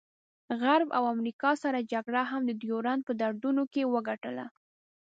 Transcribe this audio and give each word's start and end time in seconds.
غرب 0.61 0.89
او 0.97 1.03
امریکا 1.13 1.51
سړه 1.63 1.79
جګړه 1.93 2.21
هم 2.31 2.41
د 2.45 2.51
ډیورنډ 2.61 3.01
په 3.05 3.13
دردونو 3.21 3.63
کې 3.73 3.89
وګټله. 3.93 4.45